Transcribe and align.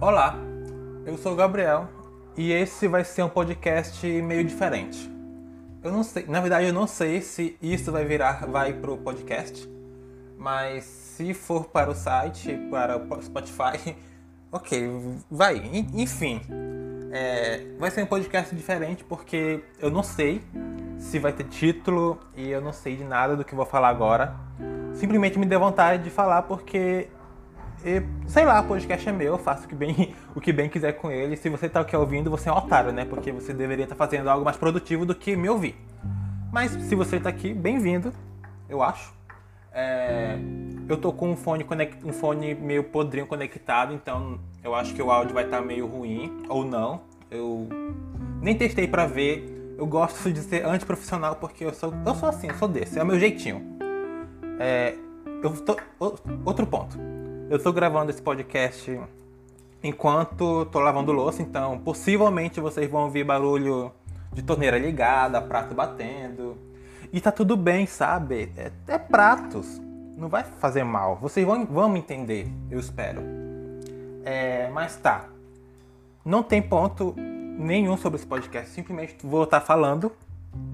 Olá, 0.00 0.38
eu 1.04 1.18
sou 1.18 1.32
o 1.32 1.34
Gabriel 1.34 1.88
e 2.36 2.52
esse 2.52 2.86
vai 2.86 3.02
ser 3.02 3.24
um 3.24 3.28
podcast 3.28 4.06
meio 4.06 4.44
diferente. 4.44 5.10
Eu 5.82 5.90
não 5.90 6.04
sei, 6.04 6.24
na 6.28 6.40
verdade 6.40 6.68
eu 6.68 6.72
não 6.72 6.86
sei 6.86 7.20
se 7.20 7.58
isso 7.60 7.90
vai 7.90 8.04
virar, 8.04 8.46
vai 8.46 8.72
pro 8.72 8.96
podcast, 8.96 9.68
mas 10.38 10.84
se 10.84 11.34
for 11.34 11.64
para 11.64 11.90
o 11.90 11.96
site, 11.96 12.56
para 12.70 12.96
o 12.96 13.22
Spotify, 13.22 13.96
ok, 14.52 14.88
vai. 15.28 15.56
Enfim, 15.92 16.42
é, 17.10 17.66
vai 17.76 17.90
ser 17.90 18.04
um 18.04 18.06
podcast 18.06 18.54
diferente 18.54 19.02
porque 19.02 19.64
eu 19.80 19.90
não 19.90 20.04
sei 20.04 20.40
se 20.96 21.18
vai 21.18 21.32
ter 21.32 21.44
título 21.48 22.20
e 22.36 22.48
eu 22.48 22.60
não 22.60 22.72
sei 22.72 22.94
de 22.94 23.02
nada 23.02 23.36
do 23.36 23.44
que 23.44 23.52
vou 23.52 23.66
falar 23.66 23.88
agora. 23.88 24.32
Simplesmente 24.94 25.40
me 25.40 25.46
deu 25.46 25.58
vontade 25.58 26.04
de 26.04 26.10
falar 26.10 26.42
porque 26.42 27.08
e, 27.84 28.02
sei 28.28 28.44
lá, 28.44 28.60
o 28.60 28.64
podcast 28.64 29.08
é 29.08 29.12
meu, 29.12 29.34
eu 29.34 29.38
faço 29.38 29.64
o 29.64 29.68
que 29.68 29.74
bem, 29.74 30.14
o 30.34 30.40
que 30.40 30.52
bem 30.52 30.68
quiser 30.68 30.92
com 30.92 31.10
ele. 31.10 31.36
Se 31.36 31.48
você 31.48 31.66
está 31.66 31.80
aqui 31.80 31.96
ouvindo, 31.96 32.30
você 32.30 32.48
é 32.48 32.52
um 32.52 32.56
otário, 32.56 32.92
né? 32.92 33.04
Porque 33.04 33.30
você 33.30 33.52
deveria 33.52 33.84
estar 33.84 33.94
tá 33.94 34.04
fazendo 34.04 34.28
algo 34.28 34.44
mais 34.44 34.56
produtivo 34.56 35.06
do 35.06 35.14
que 35.14 35.36
me 35.36 35.48
ouvir. 35.48 35.76
Mas 36.52 36.72
se 36.72 36.94
você 36.94 37.16
está 37.16 37.28
aqui, 37.28 37.54
bem-vindo, 37.54 38.12
eu 38.68 38.82
acho. 38.82 39.12
É, 39.72 40.36
eu 40.88 40.96
tô 40.96 41.12
com 41.12 41.30
um 41.30 41.36
fone, 41.36 41.62
conect, 41.62 42.04
um 42.04 42.12
fone 42.12 42.54
meio 42.54 42.82
podrinho 42.82 43.26
conectado, 43.26 43.94
então 43.94 44.40
eu 44.64 44.74
acho 44.74 44.94
que 44.94 45.02
o 45.02 45.10
áudio 45.10 45.34
vai 45.34 45.44
estar 45.44 45.58
tá 45.58 45.64
meio 45.64 45.86
ruim, 45.86 46.44
ou 46.48 46.64
não. 46.64 47.02
Eu 47.30 47.68
nem 48.40 48.56
testei 48.56 48.88
para 48.88 49.06
ver. 49.06 49.56
Eu 49.78 49.86
gosto 49.86 50.32
de 50.32 50.40
ser 50.40 50.66
antiprofissional 50.66 51.36
porque 51.36 51.64
eu 51.64 51.72
sou, 51.72 51.94
eu 52.04 52.14
sou 52.16 52.28
assim, 52.28 52.48
eu 52.48 52.54
sou 52.54 52.66
desse, 52.66 52.98
é 52.98 53.02
o 53.02 53.06
meu 53.06 53.20
jeitinho. 53.20 53.78
É, 54.58 54.96
eu 55.40 55.52
tô, 55.62 55.76
outro 56.44 56.66
ponto. 56.66 56.98
Eu 57.50 57.56
estou 57.56 57.72
gravando 57.72 58.10
esse 58.10 58.20
podcast 58.20 59.00
enquanto 59.82 60.64
estou 60.64 60.82
lavando 60.82 61.12
louça, 61.12 61.40
então 61.40 61.78
possivelmente 61.78 62.60
vocês 62.60 62.90
vão 62.90 63.04
ouvir 63.04 63.24
barulho 63.24 63.90
de 64.34 64.42
torneira 64.42 64.78
ligada, 64.78 65.40
prato 65.40 65.74
batendo. 65.74 66.58
E 67.10 67.18
tá 67.22 67.32
tudo 67.32 67.56
bem, 67.56 67.86
sabe? 67.86 68.52
É, 68.54 68.70
é 68.86 68.98
pratos. 68.98 69.80
Não 70.14 70.28
vai 70.28 70.44
fazer 70.44 70.84
mal. 70.84 71.16
Vocês 71.16 71.46
vão, 71.46 71.64
vão 71.64 71.96
entender, 71.96 72.52
eu 72.70 72.78
espero. 72.78 73.22
É, 74.26 74.68
mas 74.68 74.96
tá. 74.96 75.24
Não 76.22 76.42
tem 76.42 76.60
ponto 76.60 77.14
nenhum 77.16 77.96
sobre 77.96 78.18
esse 78.18 78.26
podcast. 78.26 78.68
Simplesmente 78.72 79.16
vou 79.24 79.44
estar 79.44 79.60
tá 79.60 79.66
falando, 79.66 80.12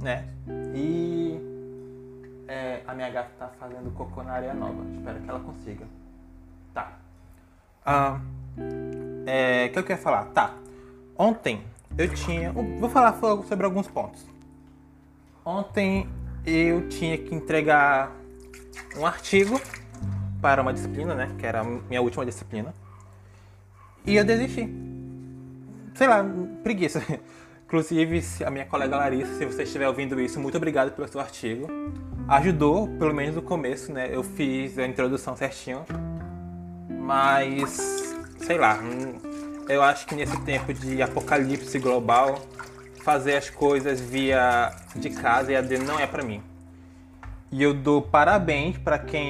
né? 0.02 0.27
E 0.75 1.39
é, 2.48 2.80
a 2.84 2.95
minha 2.95 3.11
gata 3.11 3.30
tá 3.39 3.52
fazendo 3.61 3.92
cocô 3.92 4.25
na 4.25 4.33
areia 4.33 4.55
nova. 4.55 4.83
Espero 4.92 5.20
que 5.20 5.30
ela 5.30 5.39
consiga. 5.39 5.86
Ah, 7.84 8.18
é, 9.27 9.68
que 9.68 9.78
eu 9.78 9.84
quero 9.84 10.00
falar? 10.00 10.24
Tá. 10.27 10.54
Ontem 11.16 11.62
eu 11.96 12.12
tinha. 12.14 12.52
Vou 12.52 12.88
falar 12.88 13.18
sobre 13.46 13.64
alguns 13.64 13.86
pontos. 13.86 14.24
Ontem 15.44 16.08
eu 16.46 16.88
tinha 16.88 17.18
que 17.18 17.34
entregar 17.34 18.10
um 18.96 19.06
artigo 19.06 19.60
para 20.40 20.62
uma 20.62 20.72
disciplina, 20.72 21.14
né? 21.14 21.30
Que 21.38 21.46
era 21.46 21.60
a 21.60 21.64
minha 21.64 22.00
última 22.00 22.24
disciplina. 22.24 22.74
E 24.06 24.16
eu 24.16 24.24
desisti. 24.24 24.68
Sei 25.94 26.08
lá, 26.08 26.24
preguiça. 26.62 27.02
Inclusive, 27.66 28.22
a 28.44 28.50
minha 28.50 28.66
colega 28.66 28.96
Larissa, 28.96 29.34
se 29.34 29.44
você 29.46 29.62
estiver 29.62 29.89
ouvindo 29.89 30.20
isso, 30.20 30.39
muito 30.39 30.56
obrigado 30.56 30.92
pelo 30.92 31.08
seu 31.08 31.20
artigo. 31.20 31.67
Ajudou, 32.28 32.86
pelo 32.98 33.14
menos 33.14 33.34
no 33.34 33.42
começo, 33.42 33.92
né? 33.92 34.08
Eu 34.11 34.23
fiz 34.23 34.78
a 34.78 34.86
introdução 34.86 35.36
certinho. 35.36 35.84
Mas, 37.05 38.17
sei 38.39 38.57
lá, 38.57 38.81
hum, 38.83 39.19
eu 39.69 39.83
acho 39.83 40.07
que 40.07 40.15
nesse 40.15 40.41
tempo 40.41 40.73
de 40.73 41.03
apocalipse 41.03 41.79
global, 41.79 42.41
fazer 43.03 43.37
as 43.37 43.51
coisas 43.51 44.01
via 44.01 44.75
de 44.97 45.11
casa 45.11 45.53
e 45.53 45.57
AD 45.57 45.79
não 45.79 46.01
é 46.01 46.07
para 46.07 46.23
mim. 46.23 46.42
E 47.53 47.63
eu 47.63 47.75
dou 47.75 48.01
parabéns 48.01 48.79
para 48.79 48.98
quem 48.98 49.29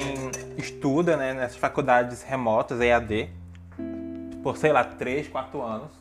estuda 0.57 1.17
né, 1.17 1.33
nessas 1.33 1.57
faculdades 1.57 2.23
remotas, 2.23 2.79
EAD, 2.79 3.29
por 4.41 4.55
sei 4.55 4.71
lá, 4.71 4.85
3, 4.85 5.27
4 5.27 5.61
anos, 5.61 5.91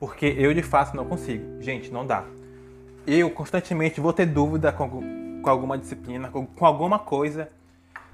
porque 0.00 0.26
eu 0.26 0.52
de 0.52 0.62
fato 0.62 0.96
não 0.96 1.04
consigo. 1.04 1.62
Gente, 1.62 1.88
não 1.92 2.04
dá. 2.04 2.24
Eu 3.06 3.30
constantemente 3.30 4.00
vou 4.00 4.12
ter 4.12 4.26
dúvida 4.26 4.72
com, 4.72 5.40
com 5.40 5.48
alguma 5.48 5.78
disciplina, 5.78 6.28
com, 6.30 6.44
com 6.44 6.66
alguma 6.66 6.98
coisa, 6.98 7.48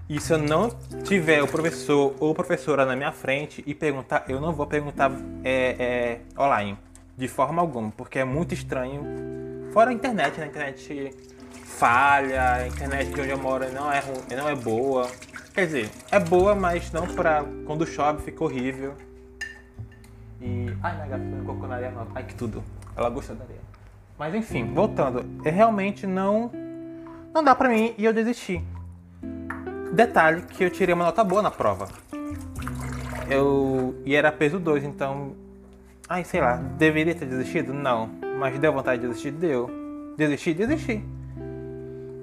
e 0.08 0.20
se 0.20 0.32
eu 0.32 0.38
não 0.38 0.70
tiver 1.02 1.42
o 1.42 1.48
professor 1.48 2.14
ou 2.20 2.32
professora 2.32 2.86
na 2.86 2.94
minha 2.94 3.10
frente 3.10 3.62
e 3.66 3.74
perguntar, 3.74 4.24
eu 4.28 4.40
não 4.40 4.52
vou 4.52 4.66
perguntar 4.66 5.10
é, 5.42 6.20
é, 6.36 6.40
online, 6.40 6.78
de 7.16 7.26
forma 7.26 7.60
alguma, 7.60 7.90
porque 7.90 8.20
é 8.20 8.24
muito 8.24 8.54
estranho. 8.54 9.02
Fora 9.72 9.90
a 9.90 9.92
internet, 9.92 10.38
né? 10.38 10.44
A 10.44 10.48
internet 10.48 11.14
falha, 11.64 12.52
a 12.52 12.68
internet 12.68 13.12
de 13.12 13.20
onde 13.20 13.30
eu 13.30 13.38
moro 13.38 13.70
não 13.72 13.90
é, 13.90 14.02
não 14.36 14.48
é 14.48 14.54
boa. 14.54 15.10
Quer 15.52 15.66
dizer, 15.66 15.90
é 16.12 16.20
boa, 16.20 16.54
mas 16.54 16.92
não 16.92 17.06
pra. 17.06 17.44
Quando 17.66 17.84
chove 17.86 18.22
fica 18.22 18.44
horrível. 18.44 18.94
E. 20.40 20.66
Ai, 20.82 20.94
minha 20.94 21.06
gata 21.08 21.24
me 21.24 21.44
colocou 21.44 21.68
na 21.68 21.76
areia 21.76 21.90
nova. 21.90 22.10
Ai, 22.14 22.22
que 22.22 22.34
tudo. 22.34 22.62
Ela 22.96 23.10
gostou 23.10 23.34
da 23.34 23.44
areia. 23.44 23.60
Mas 24.18 24.34
enfim, 24.34 24.72
voltando. 24.72 25.24
É 25.44 25.50
realmente 25.50 26.06
não. 26.06 26.50
Não 27.34 27.42
dá 27.42 27.54
pra 27.54 27.68
mim 27.68 27.94
e 27.98 28.04
eu 28.04 28.12
desisti. 28.12 28.62
Detalhe 29.96 30.42
que 30.42 30.62
eu 30.62 30.68
tirei 30.68 30.94
uma 30.94 31.06
nota 31.06 31.24
boa 31.24 31.40
na 31.40 31.50
prova. 31.50 31.88
Eu. 33.30 33.98
E 34.04 34.14
era 34.14 34.30
peso 34.30 34.58
2, 34.58 34.84
então. 34.84 35.34
Ai, 36.06 36.22
sei 36.22 36.38
lá, 36.38 36.56
deveria 36.56 37.14
ter 37.14 37.24
desistido? 37.24 37.72
Não. 37.72 38.10
Mas 38.38 38.58
deu 38.58 38.74
vontade 38.74 39.00
de 39.00 39.08
desistir? 39.08 39.30
Deu. 39.30 39.70
Desistir? 40.18 40.52
Desisti. 40.52 41.02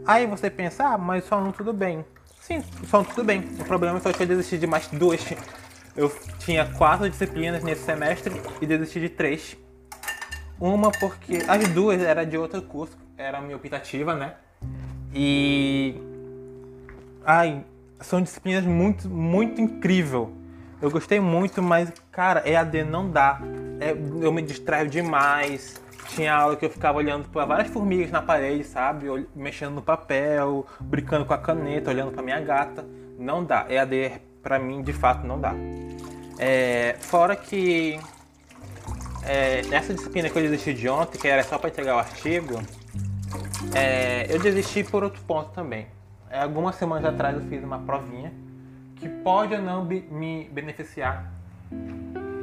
Aí 0.05 0.27
você 0.27 0.51
pensa, 0.51 0.89
ah, 0.89 0.97
mas 0.99 1.23
só 1.23 1.41
não 1.41 1.51
tudo 1.51 1.73
bem. 1.73 2.05
Sim, 2.39 2.63
só 2.85 2.97
não 2.99 3.05
tudo 3.05 3.23
bem. 3.23 3.43
O 3.59 3.65
problema 3.65 3.99
foi 3.99 4.13
que 4.13 4.21
eu 4.21 4.27
desisti 4.27 4.59
de 4.59 4.67
mais 4.67 4.87
duas. 4.89 5.33
Eu 5.97 6.15
tinha 6.37 6.65
quatro 6.73 7.09
disciplinas 7.09 7.63
nesse 7.63 7.81
semestre 7.81 8.39
e 8.61 8.67
desisti 8.67 8.99
de 8.99 9.09
três. 9.09 9.57
Uma 10.59 10.91
porque 10.91 11.39
as 11.47 11.67
duas 11.69 11.99
era 12.03 12.23
de 12.23 12.37
outro 12.37 12.61
curso, 12.61 12.95
era 13.17 13.41
minha 13.41 13.55
optativa, 13.55 14.13
né? 14.13 14.35
E 15.11 16.12
Ai, 17.25 17.63
são 18.01 18.21
disciplinas 18.21 18.65
muito, 18.65 19.09
muito 19.09 19.61
incrível. 19.61 20.33
Eu 20.81 20.91
gostei 20.91 21.19
muito, 21.19 21.61
mas, 21.61 21.91
cara, 22.11 22.47
EAD 22.47 22.83
não 22.83 23.09
dá. 23.09 23.39
É, 23.79 23.91
eu 23.91 24.31
me 24.31 24.41
distraio 24.41 24.89
demais. 24.89 25.81
Tinha 26.09 26.35
aula 26.35 26.57
que 26.57 26.65
eu 26.65 26.69
ficava 26.69 26.97
olhando 26.97 27.29
para 27.29 27.45
várias 27.45 27.69
formigas 27.69 28.11
na 28.11 28.21
parede, 28.21 28.65
sabe? 28.65 29.07
Mexendo 29.33 29.75
no 29.75 29.81
papel, 29.81 30.67
brincando 30.81 31.25
com 31.25 31.33
a 31.33 31.37
caneta, 31.37 31.89
olhando 31.89 32.11
para 32.11 32.21
minha 32.21 32.41
gata. 32.41 32.85
Não 33.17 33.43
dá. 33.43 33.65
EAD, 33.69 34.21
para 34.41 34.59
mim, 34.59 34.81
de 34.81 34.91
fato, 34.91 35.25
não 35.25 35.39
dá. 35.39 35.53
É, 36.37 36.97
fora 36.99 37.37
que 37.37 37.97
é, 39.25 39.61
essa 39.71 39.93
disciplina 39.93 40.29
que 40.29 40.37
eu 40.37 40.43
desisti 40.43 40.73
de 40.73 40.89
ontem, 40.89 41.17
que 41.17 41.27
era 41.27 41.43
só 41.43 41.57
para 41.57 41.69
entregar 41.69 41.95
o 41.95 41.99
artigo, 41.99 42.61
é, 43.73 44.27
eu 44.29 44.39
desisti 44.39 44.83
por 44.83 45.03
outro 45.03 45.21
ponto 45.23 45.51
também. 45.51 45.87
É, 46.33 46.41
algumas 46.41 46.75
semanas 46.77 47.05
atrás 47.05 47.35
eu 47.35 47.43
fiz 47.43 47.63
uma 47.63 47.77
provinha 47.77 48.33
que 48.95 49.07
pode 49.07 49.53
ou 49.53 49.61
não 49.61 49.85
me 49.85 50.49
beneficiar. 50.51 51.31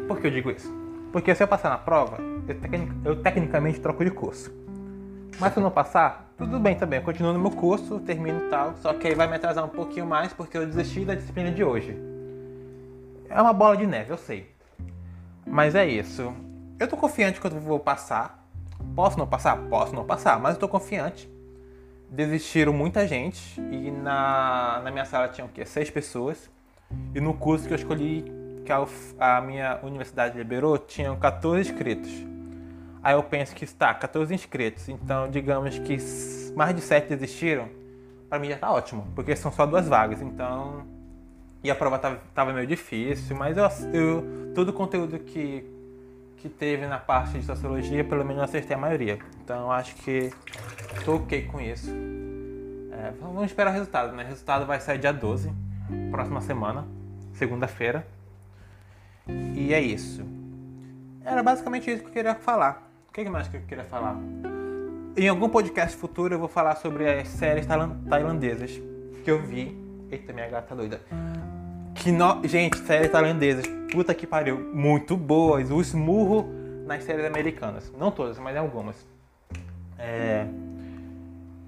Por 0.06 0.20
que 0.20 0.28
eu 0.28 0.30
digo 0.30 0.48
isso? 0.48 0.72
Porque 1.10 1.34
se 1.34 1.42
eu 1.42 1.48
passar 1.48 1.70
na 1.70 1.78
prova, 1.78 2.18
eu, 2.46 2.54
tecnic, 2.54 2.92
eu 3.04 3.20
tecnicamente 3.20 3.80
troco 3.80 4.04
de 4.04 4.12
curso. 4.12 4.54
Mas 5.40 5.52
se 5.52 5.58
eu 5.58 5.64
não 5.64 5.72
passar, 5.72 6.30
tudo 6.38 6.60
bem 6.60 6.76
também. 6.76 7.00
Eu 7.00 7.04
continuo 7.04 7.32
no 7.32 7.40
meu 7.40 7.50
curso, 7.50 7.98
termino 7.98 8.48
tal. 8.48 8.76
Só 8.76 8.94
que 8.94 9.08
aí 9.08 9.14
vai 9.16 9.26
me 9.26 9.34
atrasar 9.34 9.64
um 9.64 9.68
pouquinho 9.68 10.06
mais 10.06 10.32
porque 10.32 10.56
eu 10.56 10.64
desisti 10.64 11.04
da 11.04 11.16
disciplina 11.16 11.50
de 11.50 11.64
hoje. 11.64 12.00
É 13.28 13.42
uma 13.42 13.52
bola 13.52 13.76
de 13.76 13.88
neve, 13.88 14.12
eu 14.12 14.18
sei. 14.18 14.54
Mas 15.44 15.74
é 15.74 15.84
isso. 15.84 16.32
Eu 16.78 16.86
tô 16.86 16.96
confiante 16.96 17.40
que 17.40 17.46
eu 17.48 17.50
vou 17.58 17.80
passar. 17.80 18.46
Posso 18.94 19.18
não 19.18 19.26
passar? 19.26 19.56
Posso 19.68 19.96
não 19.96 20.04
passar, 20.04 20.38
mas 20.38 20.54
eu 20.54 20.60
tô 20.60 20.68
confiante 20.68 21.28
desistiram 22.10 22.72
muita 22.72 23.06
gente 23.06 23.60
e 23.60 23.90
na, 23.90 24.80
na 24.82 24.90
minha 24.90 25.04
sala 25.04 25.28
tinham 25.28 25.46
o 25.46 25.50
quê? 25.50 25.64
Seis 25.64 25.88
pessoas. 25.88 26.50
E 27.14 27.20
no 27.20 27.34
curso 27.34 27.66
que 27.68 27.72
eu 27.72 27.76
escolhi, 27.76 28.24
que 28.64 28.72
a, 28.72 29.36
a 29.36 29.40
minha 29.40 29.78
universidade 29.82 30.36
liberou, 30.36 30.76
tinham 30.76 31.16
14 31.16 31.70
inscritos. 31.70 32.10
Aí 33.02 33.14
eu 33.14 33.22
penso 33.22 33.54
que 33.54 33.64
está 33.64 33.94
14 33.94 34.34
inscritos, 34.34 34.88
então 34.88 35.30
digamos 35.30 35.78
que 35.78 35.96
mais 36.54 36.74
de 36.74 36.82
7 36.82 37.08
desistiram, 37.08 37.68
para 38.28 38.38
mim 38.38 38.48
já 38.48 38.58
tá 38.58 38.70
ótimo, 38.70 39.06
porque 39.14 39.34
são 39.34 39.50
só 39.50 39.64
duas 39.64 39.88
vagas, 39.88 40.20
então. 40.20 40.84
E 41.62 41.70
a 41.70 41.74
prova 41.74 41.98
tava, 41.98 42.20
tava 42.34 42.52
meio 42.52 42.66
difícil, 42.66 43.36
mas 43.36 43.56
eu, 43.56 43.64
eu 43.92 44.52
todo 44.54 44.70
o 44.70 44.72
conteúdo 44.72 45.18
que 45.18 45.64
que 46.40 46.48
teve 46.48 46.86
na 46.86 46.98
parte 46.98 47.38
de 47.38 47.44
sociologia, 47.44 48.02
pelo 48.02 48.24
menos 48.24 48.42
acertei 48.42 48.74
a 48.74 48.78
maioria. 48.78 49.18
Então 49.44 49.70
acho 49.70 49.94
que 49.96 50.32
estou 50.96 51.16
ok 51.16 51.42
com 51.46 51.60
isso. 51.60 51.90
É, 52.92 53.12
vamos 53.20 53.44
esperar 53.44 53.70
o 53.70 53.72
resultado, 53.72 54.14
né? 54.16 54.24
O 54.24 54.26
resultado 54.26 54.66
vai 54.66 54.80
sair 54.80 54.98
dia 54.98 55.12
12, 55.12 55.52
próxima 56.10 56.40
semana, 56.40 56.86
segunda-feira. 57.34 58.06
E 59.54 59.72
é 59.72 59.80
isso. 59.80 60.24
Era 61.24 61.42
basicamente 61.42 61.90
isso 61.90 62.02
que 62.02 62.08
eu 62.08 62.12
queria 62.12 62.34
falar. 62.34 62.90
O 63.08 63.12
que 63.12 63.28
mais 63.28 63.48
que 63.48 63.56
eu 63.56 63.62
queria 63.62 63.84
falar? 63.84 64.16
Em 65.16 65.28
algum 65.28 65.48
podcast 65.48 65.96
futuro 65.96 66.34
eu 66.34 66.38
vou 66.38 66.48
falar 66.48 66.76
sobre 66.76 67.08
as 67.08 67.28
séries 67.28 67.66
tailandesas 67.66 68.80
que 69.24 69.30
eu 69.30 69.42
vi. 69.42 69.76
Eita, 70.10 70.32
minha 70.32 70.48
gata 70.48 70.74
doida. 70.74 71.00
Que 72.00 72.10
no... 72.10 72.40
Gente, 72.48 72.78
séries 72.78 73.12
tailandesas. 73.12 73.66
Puta 73.92 74.14
que 74.14 74.26
pariu. 74.26 74.58
Muito 74.72 75.18
boas. 75.18 75.70
O 75.70 75.82
esmurro 75.82 76.48
nas 76.86 77.04
séries 77.04 77.26
americanas. 77.26 77.92
Não 77.98 78.10
todas, 78.10 78.38
mas 78.38 78.56
algumas. 78.56 79.06
É... 79.98 80.46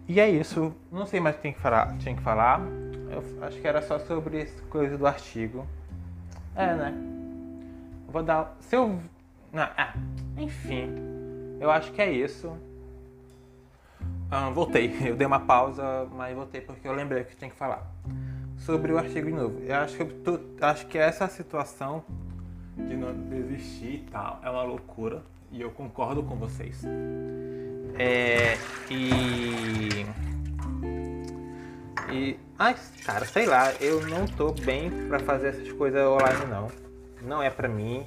E 0.08 0.19
é 0.19 0.31
isso. 0.31 0.75
Não 0.90 1.05
sei 1.05 1.20
mais 1.20 1.34
o 1.34 1.38
que 1.38 1.43
tinha 1.43 1.52
que 1.52 1.61
falar. 1.61 1.99
Tinha 1.99 2.17
que 2.17 2.23
falar. 2.23 2.62
Eu 3.11 3.23
acho 3.43 3.61
que 3.61 3.69
era 3.69 3.82
só 3.82 3.99
sobre 3.99 4.46
coisa 4.70 4.96
do 4.96 5.06
artigo. 5.06 5.67
É, 6.56 6.75
né? 6.75 6.94
Vou 8.08 8.23
dar. 8.23 8.56
Se 8.61 8.75
eu. 8.75 8.99
Ah, 9.55 9.93
enfim. 10.38 10.88
Eu 11.61 11.70
acho 11.70 11.93
que 11.93 12.00
é 12.00 12.11
isso. 12.11 12.56
Ah, 14.31 14.49
voltei. 14.49 14.96
Eu 15.05 15.14
dei 15.14 15.26
uma 15.26 15.40
pausa, 15.40 16.08
mas 16.17 16.35
voltei 16.35 16.62
porque 16.62 16.88
eu 16.88 16.94
lembrei 16.94 17.23
que 17.23 17.37
tinha 17.37 17.50
que 17.50 17.56
falar. 17.56 17.87
Sobre 18.64 18.93
o 18.93 18.99
artigo 18.99 19.26
de 19.26 19.32
novo. 19.32 19.61
Eu 19.64 19.75
acho 19.76 19.97
que, 19.97 20.03
eu 20.03 20.41
acho 20.61 20.87
que 20.87 20.97
essa 20.97 21.26
situação 21.29 22.05
de 22.76 22.97
não 22.97 23.12
desistir 23.12 23.94
e 23.94 24.06
tal 24.11 24.41
é 24.43 24.49
uma 24.49 24.62
loucura. 24.62 25.23
E 25.50 25.61
eu 25.61 25.70
concordo 25.70 26.23
com 26.23 26.37
vocês. 26.37 26.82
É, 27.99 28.56
e. 28.88 30.06
E. 32.11 32.38
Ai, 32.59 32.76
cara, 33.05 33.25
sei 33.25 33.47
lá, 33.47 33.73
eu 33.81 34.06
não 34.06 34.26
tô 34.26 34.53
bem 34.53 34.91
pra 35.09 35.19
fazer 35.19 35.49
essas 35.49 35.73
coisas 35.73 36.00
online 36.00 36.47
não. 36.47 36.69
Não 37.20 37.43
é 37.43 37.50
pra 37.50 37.69
mim. 37.69 38.06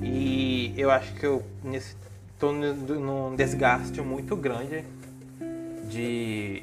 E 0.00 0.72
eu 0.76 0.90
acho 0.90 1.12
que 1.14 1.26
eu 1.26 1.44
nesse, 1.62 1.94
tô 2.38 2.52
num 2.52 3.36
desgaste 3.36 4.00
muito 4.00 4.34
grande 4.34 4.84
de 5.90 6.62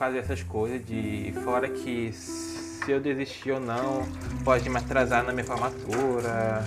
fazer 0.00 0.20
essas 0.20 0.42
coisas, 0.42 0.82
de 0.82 1.30
fora 1.44 1.68
que 1.68 2.10
se 2.10 2.90
eu 2.90 2.98
desistir 2.98 3.50
ou 3.50 3.60
não, 3.60 4.08
pode 4.42 4.66
me 4.70 4.78
atrasar 4.78 5.22
na 5.22 5.30
minha 5.30 5.44
formatura. 5.44 6.64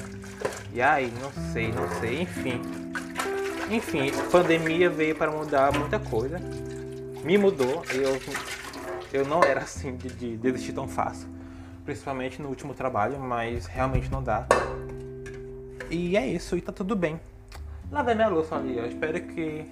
E 0.72 0.80
aí, 0.80 1.12
não 1.20 1.32
sei, 1.52 1.72
não 1.72 1.90
sei, 2.00 2.22
enfim. 2.22 2.62
Enfim, 3.72 4.12
pandemia 4.32 4.88
veio 4.88 5.16
para 5.16 5.32
mudar 5.32 5.76
muita 5.76 5.98
coisa. 5.98 6.40
Me 7.24 7.36
mudou. 7.36 7.84
Eu, 7.92 8.22
eu 9.12 9.26
não 9.26 9.44
era 9.44 9.62
assim 9.62 9.96
de, 9.96 10.10
de 10.10 10.38
desistir 10.38 10.74
tão 10.74 10.88
fácil. 10.88 11.28
Principalmente 11.84 12.40
no 12.40 12.50
último 12.50 12.76
trabalho, 12.76 13.20
mas 13.20 13.66
realmente 13.66 14.12
não 14.12 14.22
dá. 14.22 14.46
E 15.90 16.16
é 16.16 16.28
isso, 16.28 16.56
e 16.56 16.62
tá 16.62 16.72
tudo 16.72 16.96
bem. 16.96 17.20
Lavei 17.92 18.14
minha 18.14 18.28
louça 18.28 18.56
ali, 18.56 18.78
eu 18.78 18.86
espero 18.86 19.20
que 19.20 19.66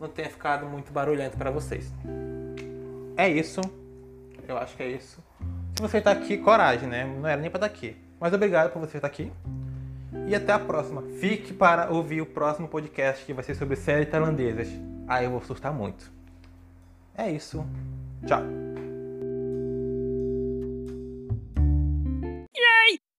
não 0.00 0.08
tenha 0.08 0.30
ficado 0.30 0.64
muito 0.64 0.90
barulhento 0.90 1.36
para 1.36 1.50
vocês. 1.50 1.92
É 3.20 3.28
isso. 3.28 3.60
Eu 4.48 4.56
acho 4.56 4.74
que 4.74 4.82
é 4.82 4.88
isso. 4.88 5.22
Se 5.76 5.82
você 5.82 6.00
tá 6.00 6.10
aqui, 6.10 6.38
coragem, 6.38 6.88
né? 6.88 7.04
Não 7.04 7.28
era 7.28 7.38
nem 7.38 7.50
para 7.50 7.58
estar 7.58 7.68
tá 7.68 7.74
aqui. 7.74 7.94
Mas 8.18 8.32
obrigado 8.32 8.72
por 8.72 8.80
você 8.80 8.96
estar 8.96 9.08
aqui. 9.08 9.30
E 10.26 10.34
até 10.34 10.54
a 10.54 10.58
próxima. 10.58 11.02
Fique 11.20 11.52
para 11.52 11.90
ouvir 11.90 12.22
o 12.22 12.26
próximo 12.26 12.66
podcast 12.66 13.22
que 13.26 13.34
vai 13.34 13.44
ser 13.44 13.54
sobre 13.56 13.76
séries 13.76 14.08
tailandesas. 14.08 14.68
Aí 15.06 15.26
eu 15.26 15.32
vou 15.32 15.42
surtar 15.42 15.70
muito. 15.70 16.10
É 17.14 17.30
isso. 17.30 17.62
Tchau. 18.26 18.59